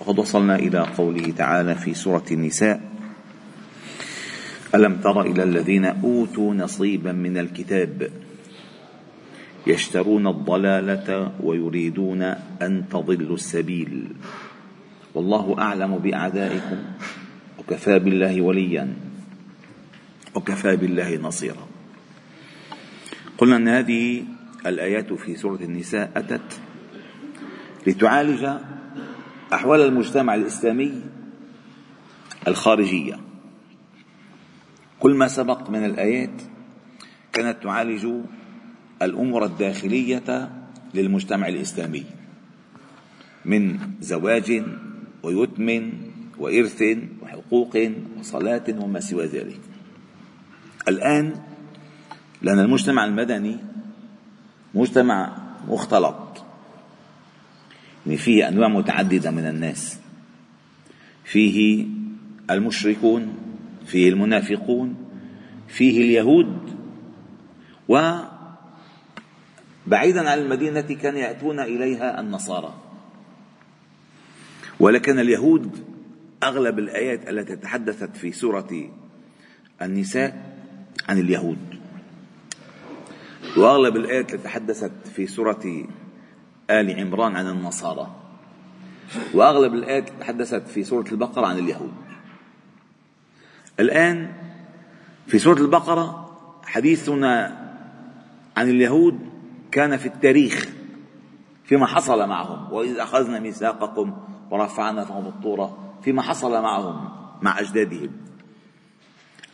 [0.00, 2.80] وقد وصلنا إلى قوله تعالى في سورة النساء
[4.74, 8.10] ألم تر إلى الذين أوتوا نصيبا من الكتاب
[9.66, 12.22] يشترون الضلالة ويريدون
[12.62, 14.06] أن تضلوا السبيل؟
[15.14, 16.78] والله أعلم بأعدائكم
[17.58, 18.94] وكفى بالله وليا
[20.34, 21.68] وكفى بالله نصيرا.
[23.38, 24.24] قلنا إن هذه
[24.66, 26.60] الآيات في سورة النساء أتت
[27.86, 28.48] لتعالج
[29.52, 31.02] أحوال المجتمع الإسلامي
[32.48, 33.20] الخارجية.
[35.00, 36.42] كل ما سبق من الآيات
[37.32, 38.08] كانت تعالج
[39.02, 40.50] الأمور الداخلية
[40.94, 42.04] للمجتمع الإسلامي
[43.44, 44.62] من زواج
[45.22, 45.92] ويتم
[46.38, 46.82] وإرث
[47.22, 47.76] وحقوق
[48.18, 49.60] وصلاة وما سوى ذلك.
[50.88, 51.40] الآن
[52.42, 53.56] لأن المجتمع المدني
[54.74, 55.36] مجتمع
[55.68, 56.44] مختلط
[58.06, 59.98] فيه أنواع متعددة من الناس.
[61.24, 61.86] فيه
[62.50, 63.34] المشركون
[63.86, 64.94] فيه المنافقون
[65.68, 66.80] فيه اليهود.
[67.88, 68.18] و
[69.86, 72.74] بعيدا عن المدينة كان يأتون إليها النصارى.
[74.80, 75.70] ولكن اليهود
[76.42, 78.90] أغلب الآيات التي تحدثت في سورة
[79.82, 80.56] النساء
[81.08, 81.58] عن اليهود.
[83.56, 85.86] وأغلب الآيات التي تحدثت في سورة
[86.70, 88.10] آل عمران عن النصارى.
[89.34, 91.92] وأغلب الآيات تحدثت في سورة البقرة عن اليهود.
[93.80, 94.32] الآن
[95.26, 97.60] في سورة البقرة حديثنا
[98.56, 99.18] عن اليهود
[99.70, 100.68] كان في التاريخ
[101.64, 102.72] فيما حصل معهم.
[102.72, 104.16] وإذ أخذنا ميثاقكم
[104.50, 107.08] ورفعنا فهم الطور فيما حصل معهم
[107.42, 108.10] مع أجدادهم.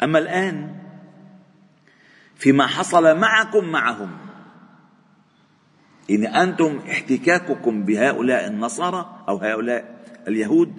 [0.02, 0.76] أما الآن
[2.36, 4.25] فيما حصل معكم معهم
[6.10, 10.72] إن أنتم احتكاككم بهؤلاء النصارى أو هؤلاء اليهود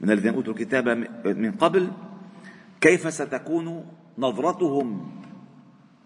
[0.00, 0.88] من الذين أوتوا الكتاب
[1.24, 1.90] من قبل
[2.80, 3.86] كيف ستكون
[4.18, 5.10] نظرتهم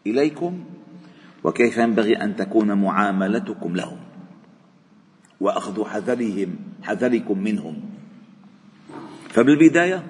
[0.07, 0.65] إليكم؟
[1.45, 3.99] وكيف ينبغي أن تكون معاملتكم لهم؟
[5.41, 7.83] وأخذ حذرهم حذركم منهم.
[9.29, 10.07] فبالبداية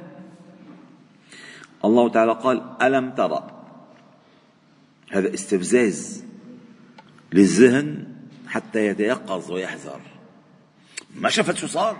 [1.84, 3.50] الله تعالى قال ألم ترى
[5.10, 6.24] هذا استفزاز
[7.32, 8.06] للذهن
[8.50, 10.00] حتى يتيقظ ويحذر.
[11.14, 11.96] ما شفت شو صار؟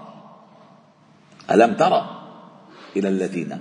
[1.51, 2.03] ألم ترى
[2.97, 3.61] إلى الذين؟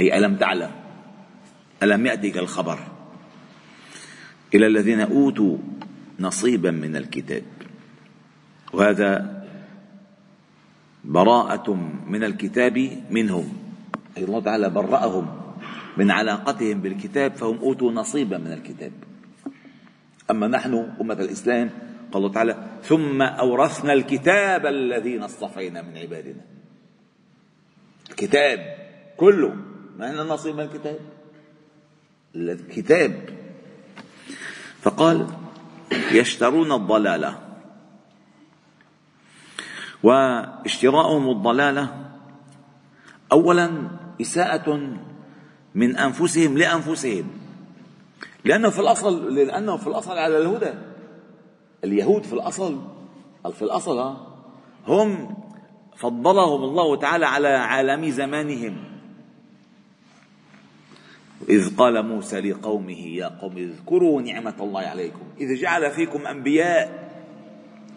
[0.00, 0.70] أي ألم تعلم؟
[1.82, 2.78] ألم يأتيك الخبر؟
[4.54, 5.58] إلى الذين أوتوا
[6.20, 7.42] نصيبا من الكتاب.
[8.72, 9.44] وهذا
[11.04, 11.74] براءة
[12.06, 13.58] من الكتاب منهم.
[14.16, 15.40] أي الله تعالى برأهم
[15.96, 18.92] من علاقتهم بالكتاب فهم أوتوا نصيبا من الكتاب.
[20.30, 21.85] أما نحن أمة الإسلام
[22.16, 26.40] قال الله تعالى ثم أورثنا الكتاب الذين اصطفينا من عبادنا.
[28.10, 28.76] الكتاب
[29.16, 29.56] كله.
[29.98, 30.98] ما لنا نصيب من الكتاب؟
[32.34, 33.28] الكتاب.
[34.80, 35.26] فقال
[36.12, 37.38] يشترون الضلاله
[40.02, 42.10] واشتراؤهم الضلاله
[43.32, 43.90] اولا
[44.20, 44.96] إساءة
[45.74, 47.30] من أنفسهم لأنفسهم.
[48.44, 50.95] لأنه في الأصل لأنه في الأصل على الهدى.
[51.84, 52.78] اليهود في الأصل
[53.52, 54.16] في الأصل
[54.86, 55.36] هم
[55.96, 58.76] فضلهم الله تعالى على عالم زمانهم.
[61.48, 65.22] إذ قال موسى لقومه يا قوم اذكروا نعمة الله عليكم.
[65.40, 67.10] إذ جعل فيكم أنبياء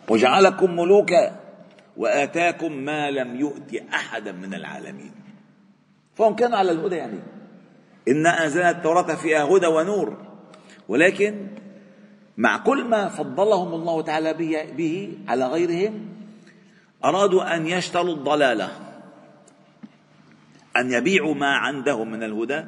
[0.10, 1.40] وجعلكم ملوكا
[1.98, 5.12] وآتاكم ما لم يؤت أحدا من العالمين.
[6.16, 7.20] فهم كانوا على الهدى يعني.
[8.08, 10.18] إنا أنزلنا التوراة فيها هدى ونور
[10.88, 11.48] ولكن
[12.40, 14.34] مع كل ما فضلهم الله تعالى
[14.78, 15.94] به على غيرهم
[17.06, 18.70] أرادوا أن يشتروا الضلالة
[20.78, 22.64] أن يبيعوا ما عندهم من الهدى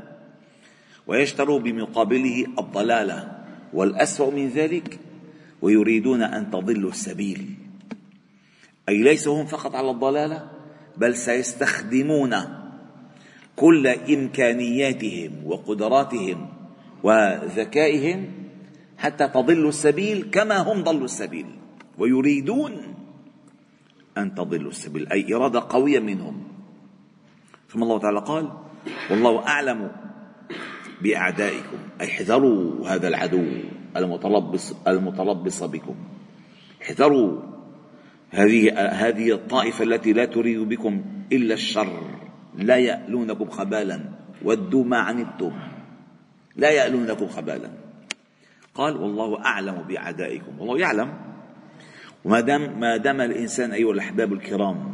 [1.07, 3.31] ويشتروا بمقابله الضلالة
[3.73, 4.99] والأسوأ من ذلك
[5.61, 7.55] ويريدون أن تضلوا السبيل.
[8.89, 10.49] أي ليسوا هم فقط على الضلالة
[10.97, 12.35] بل سيستخدمون
[13.55, 16.49] كل إمكانياتهم وقدراتهم
[17.03, 18.40] وذكائهم
[19.01, 21.45] حتى تضلوا السبيل كما هم ضلوا السبيل.
[21.97, 22.73] ويريدون
[24.17, 26.43] أن تضلوا السبيل أي إرادة قوية منهم.
[27.69, 28.51] ثم الله تعالى قال
[29.11, 29.91] والله أعلم
[31.01, 31.77] بأعدائكم.
[32.03, 33.45] احذروا هذا العدو
[33.97, 35.95] المتربص المتربص بكم.
[36.81, 37.41] احذروا
[38.29, 42.01] هذه هذه الطائفة التي لا تريد بكم إلا الشر.
[42.55, 43.99] لا يألونكم خبالا.
[44.45, 45.51] ودوا ما عنتم.
[46.55, 47.69] لا يألونكم خبالا.
[48.75, 51.13] قال والله أعلم بأعدائكم والله يعلم.
[52.25, 54.93] وما دام ما دام الإنسان أيها الأحباب الكرام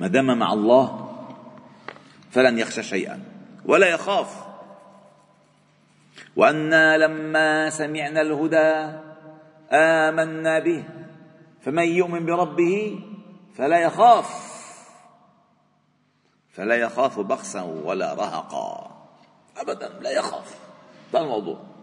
[0.00, 1.10] ما دام مع الله
[2.30, 3.22] فلن يخشى شيئا
[3.64, 4.44] ولا يخاف.
[6.36, 8.98] وأنا لما سمعنا الهدى
[9.72, 10.84] آمنا به
[11.62, 13.00] فمن يؤمن بربه
[13.54, 14.54] فلا يخاف.
[16.52, 18.90] فلا يخاف بخسا ولا رهقا.
[19.56, 20.58] أبدا لا يخاف.
[21.14, 21.73] هذا الموضوع.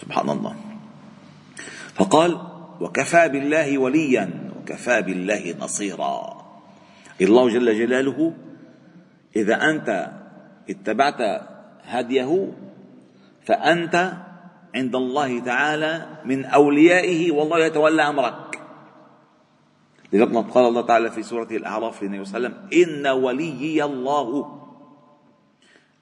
[0.00, 0.56] سبحان الله.
[1.94, 2.40] فقال
[2.80, 6.46] وكفى بالله وليا وكفى بالله نصيرا.
[7.20, 8.32] الله جل جلاله
[9.36, 10.10] إذا أنت
[10.70, 11.20] اتبعت
[11.84, 12.52] هديه
[13.44, 14.12] فأنت
[14.74, 18.60] عند الله تعالى من أوليائه والله يتولى أمرك.
[20.12, 24.28] لذلك قال الله تعالى في سورة الأعراف للنبي صلى الله عليه وسلم إن وليي الله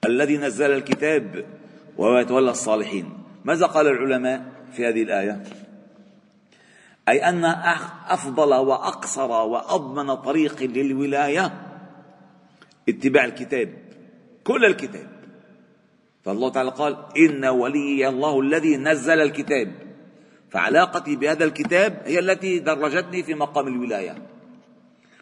[0.05, 1.45] الذي نزل الكتاب
[1.97, 3.24] وهو يتولى الصالحين.
[3.45, 5.43] ماذا قال العلماء في هذه الآية؟
[7.09, 7.45] أي أن
[8.07, 11.53] أفضل وأقصر وأضمن طريق للولاية
[12.89, 13.73] اتباع الكتاب
[14.43, 15.09] كل الكتاب.
[16.23, 19.71] فالله تعالى قال إن ولي الله الذي نزل الكتاب.
[20.49, 24.15] فعلاقتي بهذا الكتاب هي التي درجتني في مقام الولاية.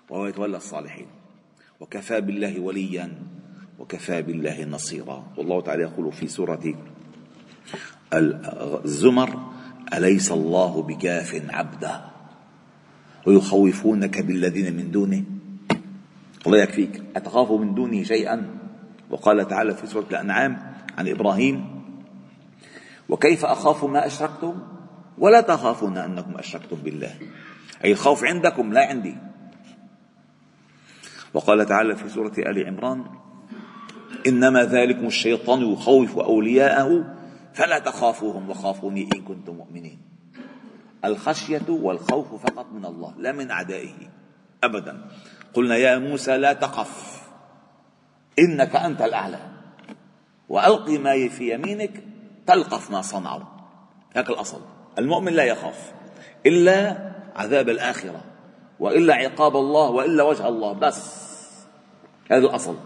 [0.09, 1.07] وهو يتولى الصالحين.
[1.79, 3.11] وكفى بالله وليا
[3.79, 5.27] وكفى بالله نصيرا.
[5.37, 6.75] والله تعالى يقول في سورة
[8.13, 9.39] الزمر
[9.94, 12.01] أليس الله بكاف عبدا
[13.25, 15.24] ويخوفونك بالذين من دونه.
[16.48, 17.04] الله يكفيك.
[17.15, 18.50] أتخاف من دونه شيئا؟
[19.10, 21.65] وقال تعالى في سورة الأنعام عن إبراهيم
[23.10, 24.54] وكيف أخاف ما أشركتم؟
[25.18, 27.12] ولا تخافون أنكم أشركتم بالله.
[27.86, 29.15] أي الخوف عندكم لا عندي.
[31.33, 33.06] وقال تعالى في سورة آل عمران
[34.27, 37.15] إنما ذلكم الشيطان يخوف أولياءه
[37.53, 40.01] فلا تخافوهم وخافوني إن كنتم مؤمنين.
[41.05, 43.94] الخشية والخوف فقط من الله لا من أعدائه
[44.63, 45.07] أبدا.
[45.53, 47.23] قلنا يا موسى لا تخف
[48.39, 49.39] إنك أنت الأعلى.
[50.50, 52.03] وألقي ما في يمينك
[52.47, 53.44] تلقف ما صنعوا.
[54.15, 54.61] هذا الأصل.
[55.00, 55.94] المؤمن لا يخاف
[56.45, 58.21] إلا عذاب الآخرة
[58.79, 60.73] وإلا عقاب الله وإلا وجه الله.
[60.73, 61.23] بس.
[62.31, 62.77] هذا الأصل.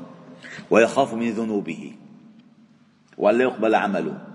[0.71, 1.95] ويخاف من ذنوبه
[3.17, 4.26] وأن لا يقبل عمله.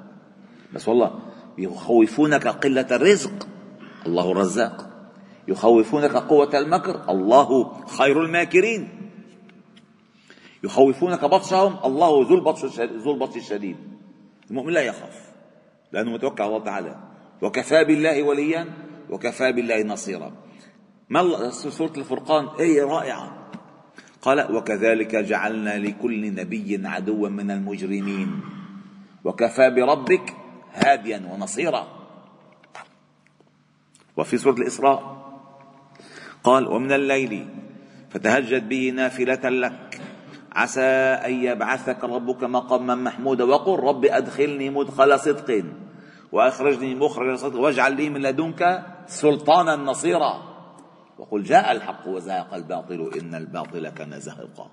[0.75, 1.19] بس والله
[1.59, 3.49] يخوفونك قلة الرزق.
[4.07, 4.89] الله الرزاق.
[5.49, 7.11] يخوفونك قوة المكر.
[7.11, 8.89] الله خير الماكرين.
[10.65, 11.77] يخوفونك بطشهم.
[11.85, 13.77] الله ذو البطش ذو البطش الشديد.
[14.51, 15.33] المؤمن لا يخاف
[15.93, 16.97] لأنه متوكل على الله تعالى.
[17.43, 18.67] وكفى بالله وليا
[19.11, 20.33] وكفى بالله نصيرا.
[21.09, 23.49] ما سورة الفرقان هي رائعة.
[24.23, 28.41] قال وكذلك جعلنا لكل نبي عدوا من المجرمين.
[29.25, 30.42] وكفى بربك
[30.75, 31.87] هاديا ونصيرا.
[34.17, 35.23] وفي سورة الإسراء
[36.45, 37.49] قال ومن الليل
[38.11, 40.01] فتهجد به نافلة لك.
[40.53, 40.91] عسى
[41.27, 43.45] أن يبعثك ربك مقاما محمودا.
[43.45, 45.65] وقل رب أدخلني مدخل صدق
[46.33, 50.43] وأخرجني مخرج صدق واجعل لي من لدنك سلطانا نصيرا.
[51.19, 54.71] وقل جاء الحق وزهق الباطل إن الباطل كان زهقا.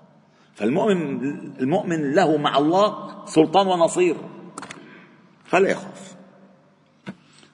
[0.54, 1.20] فالمؤمن
[1.60, 4.16] المؤمن له مع الله سلطان ونصير.
[5.50, 6.16] فلا يخاف.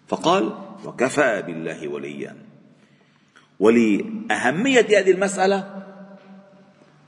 [0.09, 0.53] فقال
[0.85, 2.37] وكفى بالله وليا.
[3.61, 5.85] ولأهمية هذه المسألة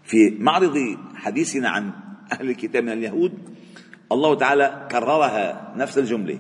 [0.05, 1.93] في معرض حديثنا عن
[2.33, 3.33] أهل الكتاب من اليهود
[4.13, 6.39] الله تعالى كررها نفس الجملة.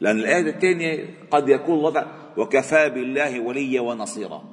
[0.00, 4.44] لأن الآية الثانية قد الله تعالى وكفى بالله وليا ونصيرا.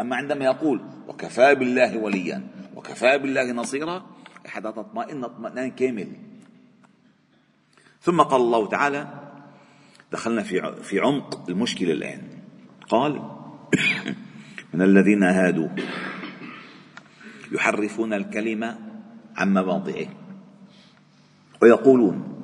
[0.00, 2.42] أما عندما يقول وكفى بالله وليا
[2.76, 4.06] وكفى بالله نصيرا
[4.46, 6.27] حتى تطمئن اطمئنان كامل.
[8.00, 9.08] ثم قال الله تعالى
[10.12, 12.22] دخلنا في في عمق المشكلة الآن.
[12.88, 13.12] قال
[14.74, 15.68] من الذين هادوا
[17.52, 18.78] يحرفون الكلمة
[19.36, 20.06] عن مواضعه
[21.62, 22.42] ويقولون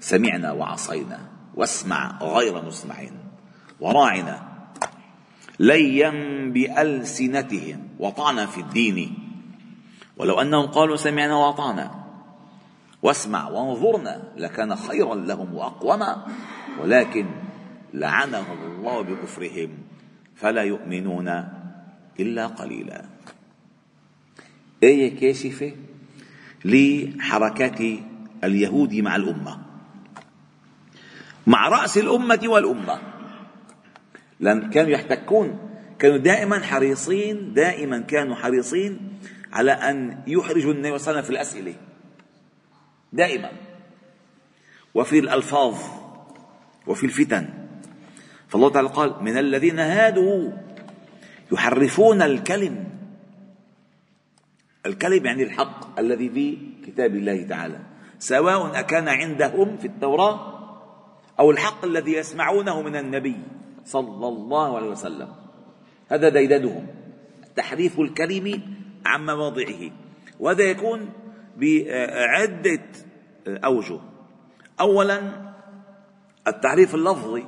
[0.00, 2.96] سمعنا وعصينا واسمع غير مسمع
[3.80, 4.48] وراعنا
[5.58, 6.10] ليا
[6.50, 9.18] بألسنتهم وطعنا في الدين.
[10.16, 11.97] ولو أنهم قالوا سمعنا وأطعنا
[13.02, 16.26] واسمع وانظرنا لكان خيرا لهم وأقوما
[16.80, 17.26] ولكن
[17.94, 19.70] لعنهم الله بكفرهم
[20.36, 21.44] فلا يؤمنون
[22.20, 23.04] إلا قليلا.
[24.82, 25.72] آية كاشفة
[26.64, 27.80] لحركات
[28.44, 29.58] اليهود مع الأمة.
[31.46, 32.98] مع رأس الأمة والأمة.
[34.40, 35.58] لأن كانوا يحتكون
[35.98, 39.18] كانوا دائما حريصين دائما كانوا حريصين
[39.52, 41.87] على أن يحرجوا النبي صلى الله عليه وسلم في الأسئلة.
[43.12, 43.50] دائما.
[44.94, 45.76] وفي الألفاظ
[46.86, 47.48] وفي الفتن.
[48.48, 50.50] فالله تعالى قال من الذين هادوا
[51.52, 52.84] يحرفون الكلم.
[54.86, 57.80] الكلم يعني الحق الذي في كتاب الله تعالى.
[58.18, 60.58] سواء أكان عندهم في التوراة
[61.38, 63.36] أو الحق الذي يسمعونه من النبي
[63.84, 65.28] صلى الله عليه وسلم.
[66.08, 66.86] هذا ديدنهم.
[67.56, 68.62] تحريف الكلم
[69.06, 69.90] عن مواضعه.
[70.40, 71.08] وهذا يكون
[71.58, 72.82] بعدة
[73.48, 74.00] أوجه.
[74.80, 75.32] أولا
[76.46, 77.44] التحريف اللفظي.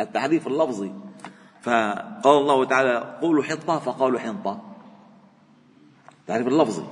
[0.00, 0.92] التحريف اللفظي.
[1.62, 3.78] فقال الله تعالى قولوا حطة.
[3.78, 4.76] فقالوا حنطة.
[6.20, 6.84] التحريف اللفظي.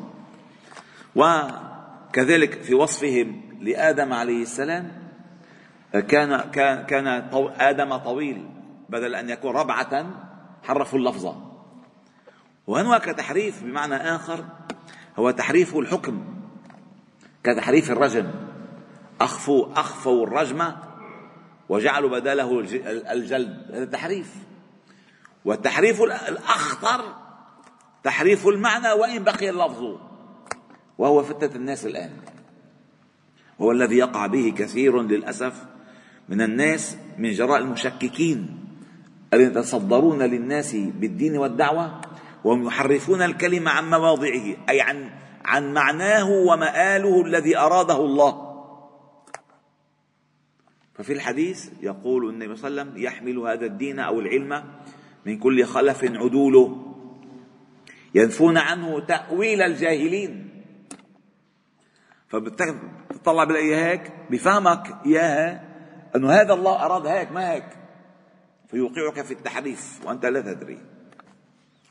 [1.16, 4.92] وكذلك في وصفهم لآدم عليه السلام
[5.92, 6.40] كان
[6.84, 7.06] كان
[7.60, 8.48] آدم طويل
[8.88, 10.06] بدل أن يكون ربعة
[10.62, 11.34] حرفوا اللفظ.
[12.66, 14.44] وهناك تحريف بمعنى آخر
[15.18, 16.24] هو تحريف الحكم
[17.44, 18.30] كتحريف الرجم.
[19.20, 20.72] أخفوا أخفوا الرجم
[21.68, 22.60] وجعلوا بداله
[23.12, 23.70] الجلد.
[23.72, 24.34] هذا تحريف.
[25.44, 27.14] والتحريف الأخطر
[28.04, 29.96] تحريف المعنى وإن بقي اللفظ.
[30.98, 32.10] وهو فتنة الناس الآن.
[33.58, 35.64] وهو الذي يقع به كثير للأسف
[36.28, 38.64] من الناس من جراء المشككين
[39.32, 42.00] الذين يتصدرون للناس بالدين والدعوة.
[42.44, 45.10] وهم يحرفون الكلمة عن مواضعه أي عن
[45.44, 48.48] عن معناه ومآله الذي أراده الله.
[50.94, 54.64] ففي الحديث يقول النبي صلى الله عليه وسلم يحمل هذا الدين أو العلم
[55.26, 56.94] من كل خلف عدوله.
[58.14, 60.48] ينفون عنه تأويل الجاهلين.
[62.28, 65.64] فبتطلع بالآية هيك؟ بفهمك إياها
[66.16, 67.68] أنه هذا الله أراد هيك ما هيك؟
[68.68, 70.97] فيوقعك في التحريف وأنت لا تدري.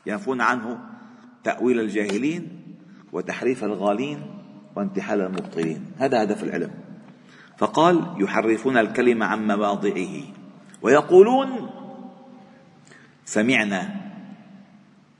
[0.08, 0.78] ينفون عنه
[1.44, 2.62] تأويل الجاهلين
[3.12, 4.22] وتحريف الغالين
[4.76, 5.92] وانتحال المبطلين.
[5.98, 6.70] هذا هدف العلم.
[7.58, 10.22] فقال يحرفون الكلمة عن مواضعه.
[10.82, 11.70] ويقولون
[13.24, 13.94] سمعنا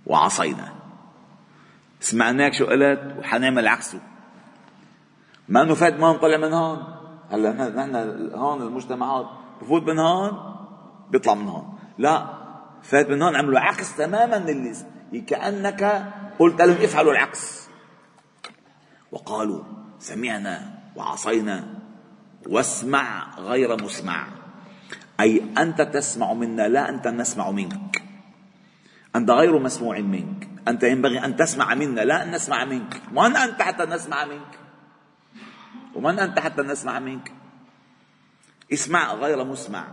[0.06, 0.72] وعصينا.
[2.00, 4.00] سمعناك شو قلت وحنعمل عكسه
[5.48, 6.78] ما انه فات ما نطلع من هون؟
[7.30, 7.96] هلا نحن
[8.34, 9.26] هون المجتمعات
[9.62, 10.54] بفوت من هون
[11.10, 11.78] بيطلع من هون.
[11.98, 12.37] لا
[12.82, 17.68] فات من هون عملوا عكس تماما اللي كأنك قلت لهم افعلوا العكس.
[19.12, 19.64] وقالوا
[19.98, 21.64] سمعنا وعصينا
[22.46, 24.26] واسمع غير مسمع.
[25.20, 28.02] أي أنت تسمع منا لا أنت نسمع منك.
[29.16, 30.48] أنت غير مسموع منك.
[30.68, 33.02] أنت ينبغي أن تسمع منا لا أن نسمع منك.
[33.12, 34.58] من أنت حتى نسمع منك؟
[35.94, 37.32] ومن أنت حتى نسمع منك؟
[38.72, 39.84] اسمع غير مسمع.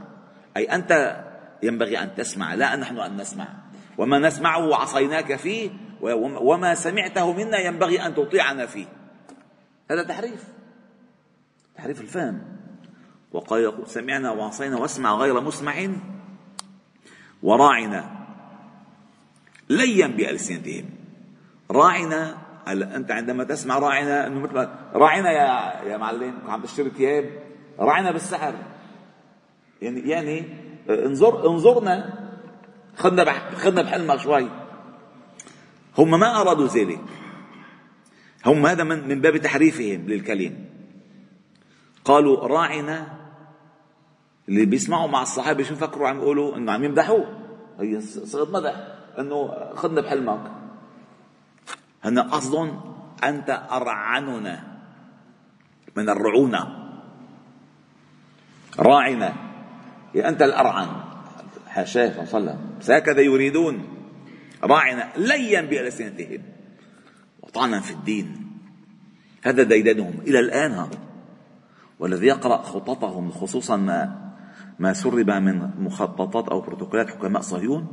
[0.57, 1.21] أي أنت
[1.65, 3.47] ينبغي أن تسمع لا نحن أن نسمع.
[3.97, 5.69] وما نسمعه عصيناك فيه
[6.41, 8.85] وما سمعته منا ينبغي أن تطيعنا فيه.
[9.91, 10.43] هذا تحريف.
[11.75, 12.41] تحريف الفهم.
[13.31, 15.87] وقال يقول سمعنا وعصينا واسمع غير مسمع
[17.43, 18.25] وراعنا
[19.69, 20.89] ليا بألسنتهم.
[21.71, 27.29] راعنا أنت عندما تسمع راعنا إنه مثل راعنا يا يا معلم عم تشتري ثياب
[27.79, 28.55] راعنا بالسحر.
[29.81, 32.25] يعني يعني انظر انظرنا.
[32.97, 34.49] خدنا خدنا بحلمك شوي
[35.97, 36.99] هم ما أرادوا ذلك
[38.45, 40.65] هم هذا من من باب تحريفهم للكلم
[42.05, 43.07] قالوا راعنا
[44.49, 47.25] اللي بيسمعوا مع الصحابة شو فكروا عم يقولوا؟ إنه عم يمدحوه.
[47.79, 48.75] هي صيغه مدح.
[49.19, 50.51] إنه خدنا بحلمك.
[52.03, 52.81] هن قصدهم
[53.23, 54.63] أنت أرعننا.
[55.95, 56.91] من الرعونة.
[58.79, 59.44] راعنا.
[60.15, 60.87] أنت الأرعن.
[61.67, 62.95] حاشاه صلى الله عليه وسلم.
[62.95, 63.83] هكذا يريدون
[64.63, 66.41] راعنا ليا بألسنتهم.
[67.43, 68.47] وطعنا في الدين.
[69.43, 70.13] هذا ديدنهم.
[70.27, 70.99] إلى الآن هذا.
[71.99, 74.25] والذي يقرأ خططهم خصوصا ما
[74.79, 77.87] ما سرب من مخططات أو بروتوكولات حكماء صهيون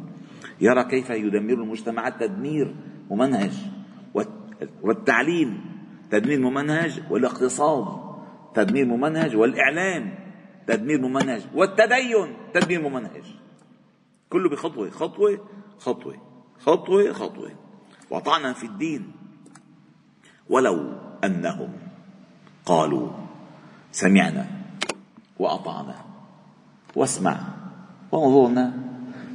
[0.60, 2.74] يرى كيف يدمر المجتمعات تدمير
[3.10, 3.52] ممنهج.
[4.82, 5.60] والتعليم
[6.10, 7.86] تدمير ممنهج والاقتصاد
[8.54, 10.21] تدمير ممنهج والإعلام
[10.66, 11.42] تدمير ممنهج.
[11.54, 13.24] والتدين تدمير ممنهج.
[14.30, 15.38] كله بخطوة خطوة
[15.78, 16.16] خطوة
[16.58, 17.50] خطوة خطوة.
[18.10, 19.12] وطعنا في الدين.
[20.50, 20.92] ولو
[21.24, 21.72] أنهم
[22.66, 23.10] قالوا
[23.92, 24.46] سمعنا
[25.38, 26.04] وأطعنا
[26.96, 27.40] واسمع
[28.12, 28.72] وانظرنا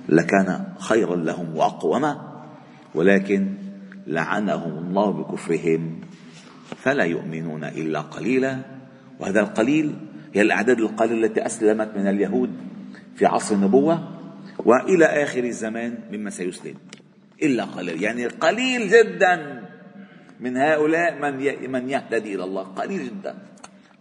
[0.10, 2.16] لكان خيرا لهم وأقوم.
[2.96, 3.58] ولكن
[4.08, 6.02] لعنهم الله بكفرهم
[6.76, 8.62] فلا يؤمنون إلا قليلا.
[9.20, 10.07] وهذا القليل
[10.38, 12.50] هي الأعداد القليلة التي أسلمت من اليهود
[13.16, 14.10] في عصر النبوة
[14.60, 16.76] وإلى آخر الزمان مما سيسلم.
[17.44, 19.64] إلا قليل يعني قليل جدا
[20.40, 21.34] من هؤلاء من
[21.72, 23.36] من يهتدي إلى الله قليل جدا.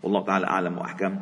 [0.02, 1.16] والله تعالى أعلم وأحكم.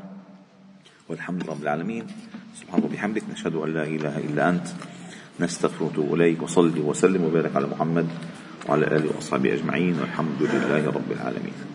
[1.08, 2.06] والحمد لله رب العالمين.
[2.54, 4.66] سبحان الله وبحمدك نشهد أن لا إله إلا أنت.
[5.40, 8.06] نستغفر ونتوب اليك وصلي وسلم وبارك على محمد
[8.68, 9.94] وعلى آله وأصحابه أجمعين.
[10.00, 11.74] والحمد لله رب العالمين.